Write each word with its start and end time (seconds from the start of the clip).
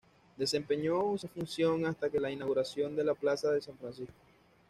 Desempeñó 0.35 1.13
esa 1.13 1.27
función 1.27 1.85
hasta 1.85 2.09
que 2.09 2.19
la 2.19 2.31
inauguración 2.31 2.95
de 2.95 3.03
la 3.03 3.13
plaza 3.13 3.51
de 3.51 3.61
San 3.61 3.77
Francisco. 3.77 4.15